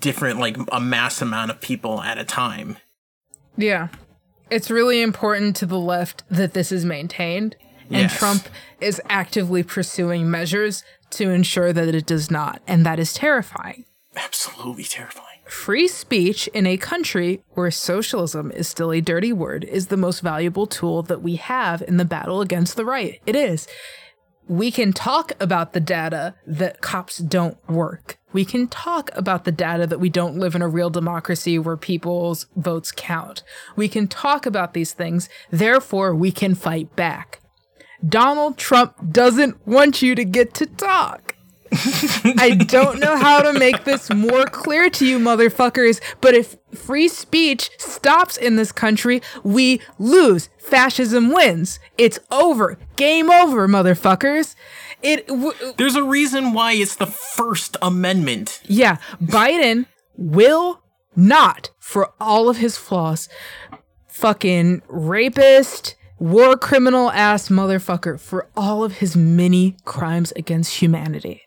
[0.01, 2.79] different, like a mass amount of people at a time.
[3.57, 3.89] Yeah.
[4.51, 7.55] It's really important to the left that this is maintained.
[7.91, 8.19] And Yes.
[8.19, 8.49] Trump
[8.81, 12.63] is actively pursuing measures to ensure that it does not.
[12.67, 13.85] And that is terrifying.
[14.17, 15.39] Absolutely terrifying.
[15.45, 20.21] Free speech in a country where socialism is still a dirty word is the most
[20.21, 23.21] valuable tool that we have in the battle against the right.
[23.27, 23.67] It is.
[24.47, 28.19] We can talk about the data that cops don't work.
[28.33, 31.77] We can talk about the data that we don't live in a real democracy where
[31.77, 33.43] people's votes count.
[33.77, 35.29] We can talk about these things.
[35.51, 37.41] Therefore, we can fight back.
[38.07, 41.35] Donald Trump doesn't want you to get to talk.
[41.73, 47.09] I don't know how to make this more clear to you, motherfuckers, but if free
[47.09, 50.49] speech stops in this country, we lose.
[50.59, 51.79] Fascism wins.
[51.99, 52.79] It's over.
[52.97, 54.55] Game over, motherfuckers.
[55.03, 58.63] It, w- There's a reason why it's the First Amendment.
[58.65, 60.83] yeah, Biden will
[61.15, 63.29] not, for all of his flaws,
[64.09, 71.43] fucking rapist, war criminal ass motherfucker, for all of his many crimes against humanity,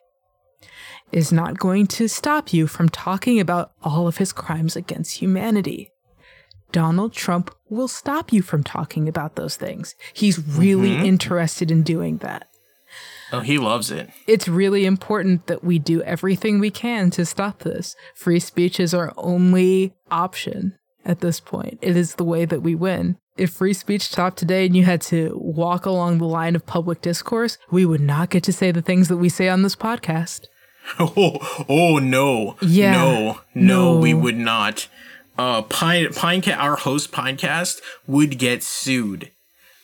[1.11, 5.91] is not going to stop you from talking about all of his crimes against humanity.
[6.71, 9.95] Donald Trump will stop you from talking about those things.
[10.13, 11.05] He's really mm-hmm.
[11.05, 12.47] interested in doing that
[13.31, 14.09] Oh, he loves it.
[14.27, 17.95] it's really important that we do everything we can to stop this.
[18.13, 21.79] Free speech is our only option at this point.
[21.81, 23.17] It is the way that we win.
[23.37, 27.01] If free speech stopped today and you had to walk along the line of public
[27.01, 30.47] discourse, we would not get to say the things that we say on this podcast.
[30.99, 32.55] Oh, oh no.
[32.59, 32.91] Yeah.
[32.93, 33.99] No, no, No.
[33.99, 34.87] we would not.
[35.37, 39.31] Uh, Pine, Pinecast, our host Pinecast would get sued.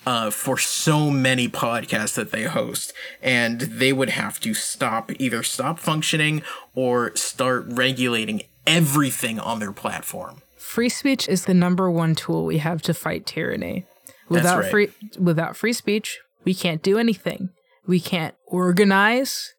[0.07, 5.43] uh, for so many podcasts that they host, and they would have to stop either
[5.43, 6.41] stop functioning
[6.73, 10.41] or start regulating everything on their platform.
[10.67, 13.85] Free speech is the number one tool we have to fight tyranny.
[14.27, 14.69] Without right.
[14.69, 17.51] free without free speech, we can't do anything.
[17.87, 19.55] We can't organize.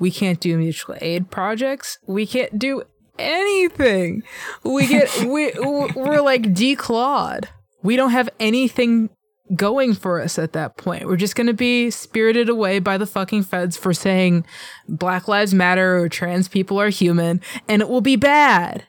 [0.00, 1.98] We can't do mutual aid projects.
[2.08, 2.82] We can't do
[3.20, 4.24] anything.
[4.64, 7.44] We get we we're like declawed.
[7.84, 9.10] We don't have anything
[9.54, 11.06] going for us at that point.
[11.06, 14.44] We're just going to be spirited away by the fucking feds for saying
[14.88, 18.86] Black Lives Matter or trans people are human and it will be bad.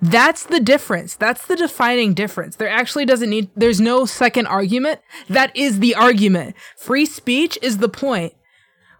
[0.00, 1.16] That's the difference.
[1.16, 2.56] That's the defining difference.
[2.56, 5.00] There actually doesn't need, there's no second argument.
[5.28, 6.54] That is the argument.
[6.76, 8.34] Free speech is the point.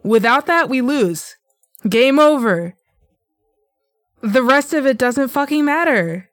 [0.02, 1.36] Without that, we lose.
[1.88, 2.74] Game over.
[4.22, 6.28] The rest of it doesn't fucking matter.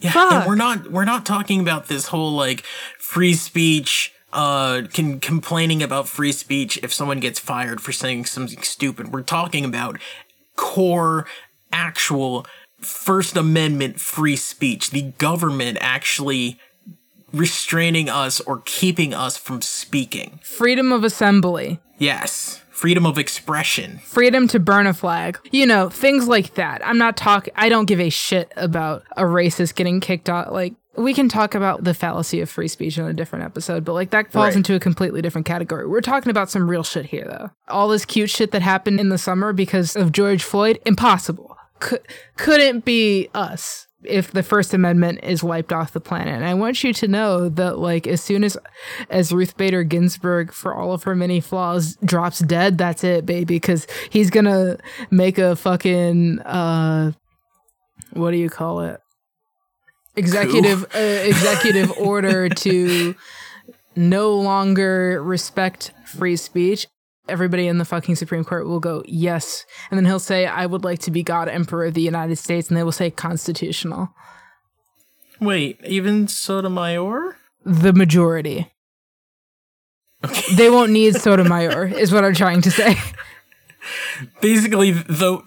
[0.00, 0.32] Yeah, Fuck.
[0.32, 2.64] and we're not we're not talking about this whole like
[2.98, 8.62] free speech uh can complaining about free speech if someone gets fired for saying something
[8.62, 9.12] stupid.
[9.12, 9.98] We're talking about
[10.56, 11.26] core
[11.72, 12.46] actual
[12.84, 14.90] first amendment free speech.
[14.90, 16.58] The government actually
[17.32, 20.40] restraining us or keeping us from speaking.
[20.42, 21.80] Freedom of assembly.
[21.98, 23.98] Yes, freedom of expression.
[24.04, 25.38] freedom to burn a flag.
[25.50, 26.84] You know, things like that.
[26.86, 30.74] I'm not talking I don't give a shit about a racist getting kicked out like
[30.94, 34.10] we can talk about the fallacy of free speech in a different episode, but like
[34.10, 34.56] that falls Right.
[34.56, 35.86] into a completely different category.
[35.86, 37.50] We're talking about some real shit here though.
[37.68, 41.56] All this cute shit that happened in the summer because of George Floyd, impossible.
[41.82, 42.06] Could,
[42.36, 46.34] couldn't be us if the first amendment is wiped off the planet.
[46.34, 48.56] And i want you to know that like as soon as
[49.10, 53.44] as ruth bader ginsburg for all of her many flaws drops dead that's it baby
[53.44, 54.78] because he's gonna
[55.10, 57.12] make a fucking uh
[58.12, 59.00] what do you call it?
[60.16, 63.14] Executive uh, executive order to
[63.96, 66.86] no longer respect free speech
[67.28, 69.64] everybody in the fucking Supreme Court will go, yes.
[69.90, 72.68] And then he'll say, I would like to be God Emperor of the United States.
[72.68, 74.10] And they will say, constitutional.
[75.40, 77.36] Wait, even Sotomayor?
[77.64, 78.72] The majority.
[80.54, 82.96] They won't need Sotomayor, is what I'm trying to say.
[84.40, 85.40] basically the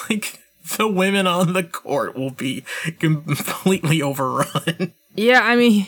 [0.10, 0.38] like
[0.76, 2.64] the women on the court will be
[2.98, 4.92] completely overrun.
[5.16, 5.86] Yeah, I mean,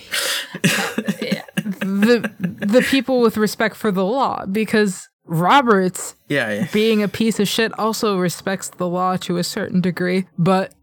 [0.53, 7.49] the the people with respect for the law, because Roberts, Yeah, being a piece of
[7.49, 10.27] shit, also respects the law to a certain degree.
[10.37, 10.75] But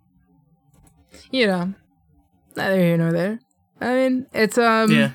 [1.31, 1.73] you know,
[2.55, 3.39] neither here nor there.
[3.81, 5.11] I mean, it's um, yeah.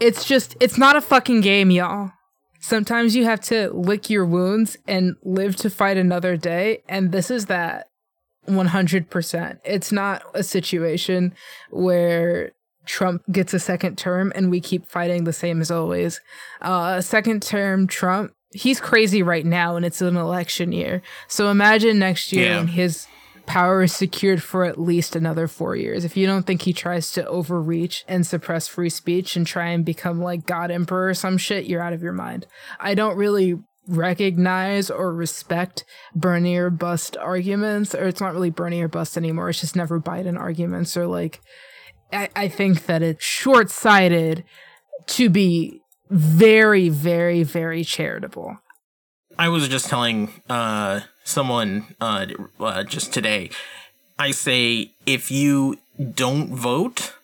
[0.00, 2.12] it's just it's not a fucking game, y'all.
[2.60, 7.30] Sometimes you have to lick your wounds and live to fight another day, and this
[7.30, 7.86] is that
[8.48, 9.58] 100%.
[9.64, 11.34] It's not a situation
[11.70, 12.52] where
[12.86, 16.20] Trump gets a second term and we keep fighting the same as always.
[16.60, 21.02] Uh second term Trump, he's crazy right now and it's an election year.
[21.28, 22.56] So imagine next year Yeah.
[22.58, 23.06] when his
[23.46, 26.04] power is secured for at least another four years.
[26.04, 29.84] If you don't think he tries to overreach and suppress free speech and try and
[29.84, 32.46] become like God Emperor or some shit, you're out of your mind.
[32.80, 33.54] I don't really
[33.88, 35.84] recognize or respect
[36.14, 39.48] Bernie or bust arguments, or it's not really Bernie or bust anymore.
[39.50, 41.40] It's just never Biden arguments, or like,
[42.12, 44.44] I, I think that it's short sighted
[45.06, 45.80] to be
[46.10, 48.58] very, very, very charitable.
[49.38, 52.26] I was just telling uh someone uh,
[52.58, 53.50] uh just today.
[54.18, 55.78] I say if you
[56.14, 57.14] don't vote,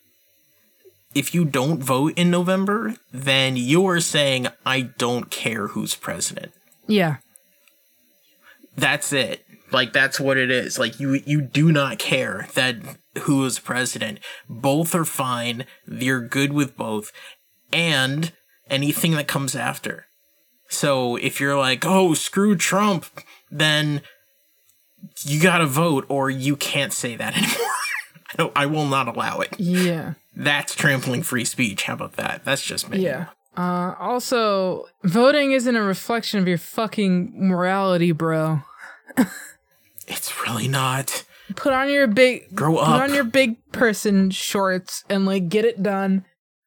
[1.15, 6.53] if you don't vote in November, then you're saying I don't care who's president.
[6.87, 7.17] Yeah.
[8.77, 9.47] That's it.
[9.71, 10.79] Like that's what it is.
[10.79, 12.77] Like you you do not care that
[13.21, 14.21] who is president.
[14.49, 15.67] Both are fine.
[15.87, 17.13] You're good with both.
[17.73, 18.33] And
[18.69, 20.07] anything that comes after.
[20.69, 23.07] So if you're like, "Oh, screw Trump,"
[23.51, 24.03] then
[25.23, 27.57] you got to vote or you can't say that anymore.
[27.57, 29.59] I don't I will not allow it.
[29.59, 30.15] Yeah.
[30.35, 31.83] That's trampling free speech.
[31.85, 32.45] How about that?
[32.45, 32.99] That's just me.
[32.99, 33.27] Yeah.
[33.55, 38.63] Uh, also, voting isn't a reflection of your fucking morality, bro.
[40.09, 41.25] It's really not.
[41.57, 42.87] Put on your big Grow up.
[42.87, 46.25] put on your big person shorts and like get it done.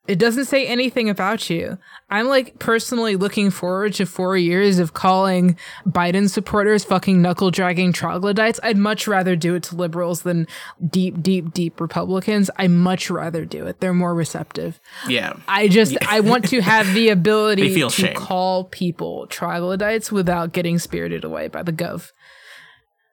[0.07, 1.79] It doesn't say anything about you.
[2.11, 7.91] I'm like personally looking forward to four years of calling Biden supporters fucking knuckle dragging
[7.91, 8.59] troglodytes.
[8.61, 10.45] I'd much rather do it to liberals than
[10.87, 12.51] deep, deep, deep Republicans.
[12.55, 13.79] I much rather do it.
[13.79, 14.79] They're more receptive.
[15.07, 15.37] Yeah.
[15.47, 18.13] I just I want to have the ability to shame.
[18.15, 22.11] call people troglodytes without getting spirited away by the gov.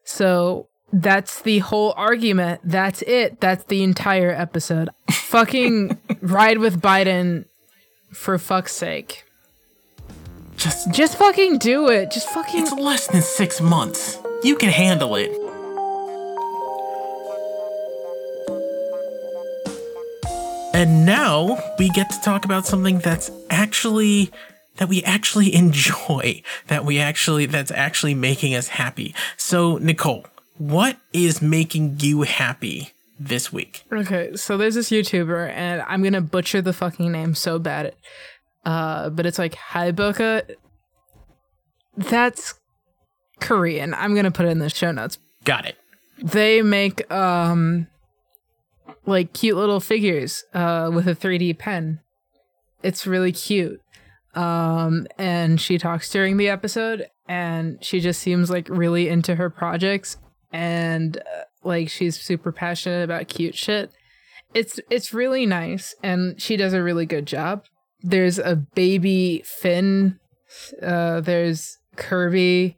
[0.05, 2.61] So that's the whole argument.
[2.65, 3.41] That's it.
[3.41, 4.91] That's the entire episode.
[5.11, 7.47] Fucking ride with Biden
[8.13, 9.25] For fuck's sake.
[10.57, 12.11] Just Just fucking do it.
[12.11, 12.63] Just fucking.
[12.63, 14.19] it's less than six months.
[14.45, 15.31] You can handle it.
[20.75, 24.31] And now we get to talk about something that's actually
[24.77, 29.15] that we actually enjoy, that we actually that's actually making us happy.
[29.37, 30.27] So, Nicole,
[30.69, 33.83] what is making you happy this week?
[33.93, 37.95] Okay, so there's this YouTuber, and I'm gonna butcher the fucking name so bad.
[38.65, 40.55] Uh, but it's like Haiboka.
[41.97, 42.55] That's
[43.41, 43.93] Korean.
[43.95, 45.19] I'm gonna put it in the show notes.
[45.45, 45.77] Got it.
[46.23, 47.89] They make um
[49.05, 52.01] like cute little figures uh with a 3D pen.
[52.85, 53.81] It's really cute.
[54.35, 59.51] Um and she talks during the episode and she just seems like really into her
[59.51, 60.17] projects
[60.53, 63.91] and uh, like she's super passionate about cute shit.
[64.55, 67.65] It's it's really nice and she does a really good job.
[68.03, 70.19] There's a baby Finn.
[70.83, 72.77] Uh there's Kirby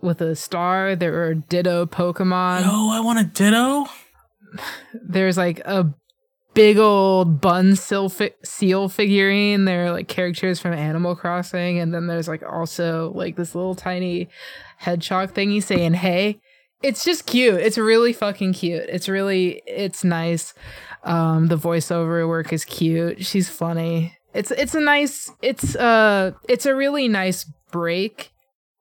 [0.00, 0.94] with a star.
[0.94, 2.62] There are Ditto Pokemon.
[2.64, 3.86] Oh, I want a ditto.
[5.02, 5.92] There's like a
[6.52, 9.64] big old bun seal, fi- seal figurine.
[9.64, 13.74] There are like characters from Animal Crossing, and then there's like also like this little
[13.74, 14.28] tiny
[14.78, 16.40] hedgehog thingy saying "Hey."
[16.84, 17.60] It's just cute.
[17.60, 18.84] It's really fucking cute.
[18.90, 20.52] It's really it's nice.
[21.02, 23.24] Um, the voiceover work is cute.
[23.24, 24.18] She's funny.
[24.34, 25.32] It's it's a nice.
[25.40, 28.32] It's uh it's a really nice break.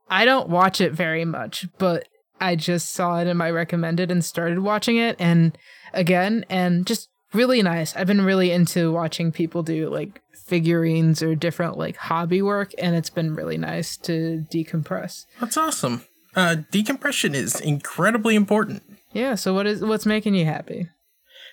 [0.10, 2.10] I don't watch it very much, but
[2.41, 5.58] I just saw it in my recommended and started watching it and
[5.93, 7.95] again and just really nice.
[7.95, 12.97] I've been really into watching people do like figurines or different like hobby work and
[12.97, 15.26] it's been really nice to decompress.
[15.39, 16.04] That's awesome.
[16.36, 18.84] Uh, decompression is incredibly important.
[19.12, 20.90] Yeah, so what is what's making you happy?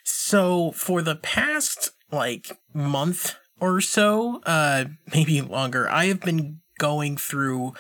[0.05, 7.17] So for the past like month or so, uh, maybe longer, I have been going
[7.17, 7.75] through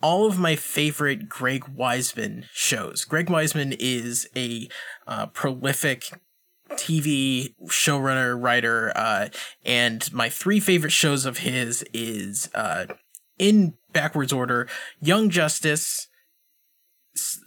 [0.00, 3.04] all of my favorite Greg Weisman shows.
[3.04, 4.68] Greg Weisman is a
[5.06, 6.04] uh, prolific
[6.72, 9.28] TV showrunner, writer, uh,
[9.64, 12.86] and my three favorite shows of his is uh,
[13.38, 14.68] in backwards order:
[15.00, 16.08] Young Justice,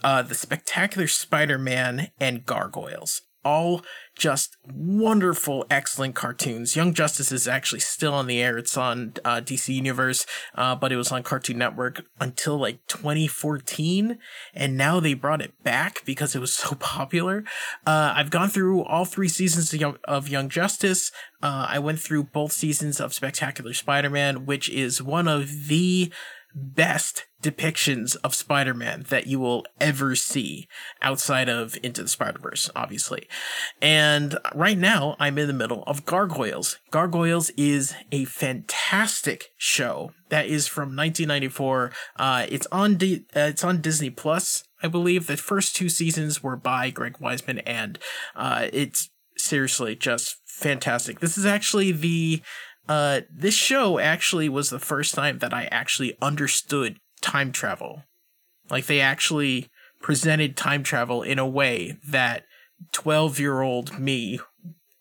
[0.03, 3.22] uh, The Spectacular Spider-Man, and Gargoyles.
[3.43, 3.82] All
[4.18, 6.76] just wonderful, excellent cartoons.
[6.76, 8.57] Young Justice is actually still on the air.
[8.57, 14.18] It's on uh, DC Universe, uh, but it was on Cartoon Network until like 2014,
[14.53, 17.43] and now they brought it back because it was so popular.
[17.86, 21.11] Uh, I've gone through all three seasons of Young, of Young Justice.
[21.41, 26.11] Uh, I went through both seasons of Spectacular Spider-Man, which is one of the
[26.54, 30.68] best depictions of Spider-Man that you will ever see
[31.02, 33.28] outside of Into the Spider-Verse, obviously.
[33.82, 36.80] And right now, I'm in the middle of Gargoyles.
[36.91, 41.91] Gargoyles is a fantastic show that is from 1994.
[42.16, 45.28] Uh, it's on D- uh, it's on Disney Plus, I believe.
[45.28, 48.00] The first two seasons were by Greg Weisman, and
[48.36, 51.20] uh, it's seriously just fantastic.
[51.20, 52.41] This is actually the
[52.88, 58.03] uh, this show actually was the first time that I actually understood time travel.
[58.69, 59.69] Like they actually
[60.01, 62.43] presented time travel in a way that
[62.91, 64.39] 12 year old me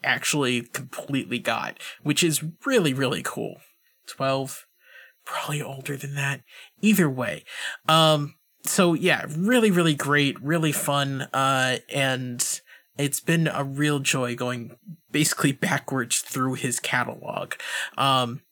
[0.03, 3.57] actually completely got, which is really, really cool.
[4.09, 4.67] 12,
[5.25, 6.43] probably older than that.
[6.81, 7.45] Either way.
[7.89, 8.35] Um,
[8.65, 12.61] so yeah, really, really great, really fun, uh, and
[12.99, 14.77] it's been a real joy going
[15.11, 17.55] basically backwards through his catalog.
[17.97, 18.43] Um,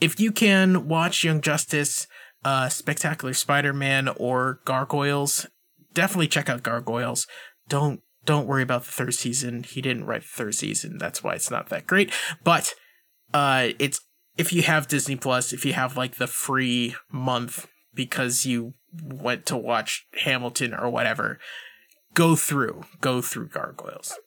[0.00, 2.06] if you can watch Young Justice,
[2.44, 5.46] uh, Spectacular Spider-Man, or Gargoyles,
[5.92, 7.26] definitely check out Gargoyles.
[7.68, 9.62] Don't don't worry about the third season.
[9.62, 10.98] He didn't write the third season.
[10.98, 12.12] That's why it's not that great.
[12.44, 12.74] But
[13.32, 14.00] uh, it's
[14.36, 19.46] if you have Disney Plus, if you have like the free month because you went
[19.46, 21.38] to watch Hamilton or whatever,
[22.18, 24.18] go through go through Gargoyles.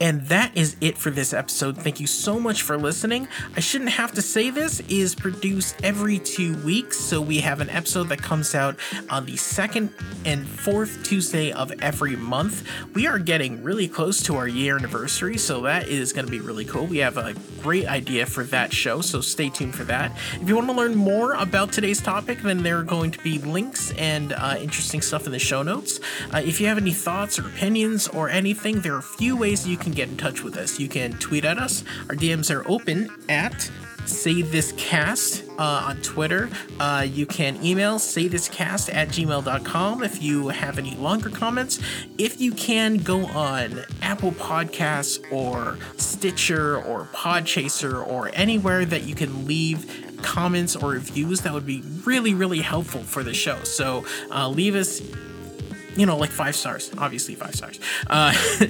[0.00, 1.76] And that is it for this episode.
[1.76, 3.28] Thank you so much for listening.
[3.56, 7.70] I shouldn't have to say this is produced every 2 weeks, so we have an
[7.70, 8.76] episode that comes out
[9.10, 9.90] on the second
[10.24, 12.64] and fourth Tuesday of every month.
[12.94, 16.40] We are getting really close to our year anniversary, so that is going to be
[16.40, 16.86] really cool.
[16.86, 20.12] We have a great idea for that show, so stay tuned for that.
[20.40, 23.38] If you want to learn more about today's topic, then there are going to be
[23.38, 26.00] links and uh, interesting stuff in the show notes.
[26.32, 29.66] Uh, if you have any thoughts or opinions or anything, there are a few ways
[29.66, 30.78] you can get in touch with us.
[30.78, 31.84] You can tweet at us.
[32.08, 33.70] Our DMs are open at
[34.06, 36.48] Say This Cast uh, on Twitter.
[36.78, 41.80] Uh, you can email say this cast at gmail.com if you have any longer comments.
[42.18, 49.14] If you can, go on Apple Podcasts or Stitcher or Podchaser or anywhere that you
[49.14, 54.04] can leave comments or reviews that would be really really helpful for the show so
[54.30, 55.02] uh, leave us
[55.96, 57.80] you know, like five stars, obviously five stars.
[58.08, 58.32] Uh,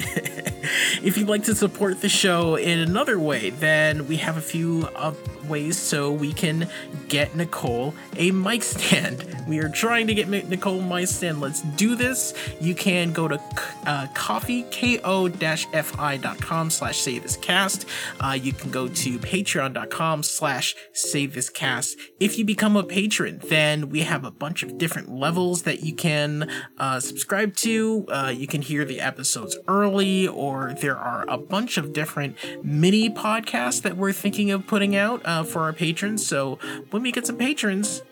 [1.02, 4.88] if you'd like to support the show in another way, then we have a few
[4.94, 5.12] uh,
[5.48, 6.68] ways so we can
[7.08, 9.24] get Nicole a mic stand.
[9.46, 11.40] We are trying to get Nicole a mic stand.
[11.40, 12.34] Let's do this.
[12.60, 13.40] You can go to
[13.86, 17.86] uh, coffee, ko-fi.com slash say this cast.
[18.18, 21.96] Uh, you can go to patreon.com slash say this cast.
[22.18, 25.94] If you become a patron, then we have a bunch of different levels that you
[25.94, 28.04] can uh, subscribe to.
[28.08, 33.08] Uh, you can hear the episodes early, or there are a bunch of different mini
[33.08, 36.26] podcasts that we're thinking of putting out uh, for our patrons.
[36.26, 36.58] So
[36.90, 38.02] when we get some patrons,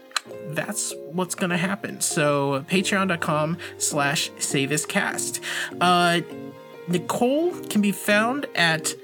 [0.49, 2.01] that's what's gonna happen.
[2.01, 5.41] So patreon.com slash say this cast.
[5.81, 6.21] Uh,
[6.89, 8.95] Nicole can be found at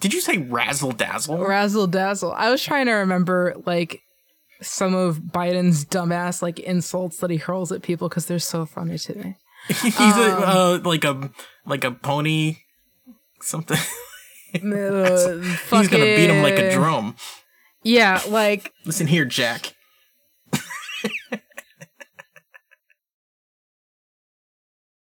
[0.00, 1.38] Did you say razzle dazzle?
[1.38, 2.32] Razzle dazzle.
[2.32, 4.00] I was trying to remember like
[4.60, 8.98] some of Biden's dumbass like insults that he hurls at people because they're so funny
[8.98, 9.36] to me.
[9.68, 11.30] He's um, a, uh, like a
[11.66, 12.58] like a pony,
[13.40, 13.76] something.
[13.76, 17.16] Uh, He's gonna beat him like a drum.
[17.82, 19.74] Yeah, like listen here, Jack.